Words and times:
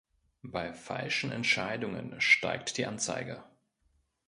Bei 0.41 0.73
falschen 0.73 1.31
Entscheidungen 1.31 2.19
steigt 2.21 2.75
die 2.79 2.87
Anzeige. 2.87 3.43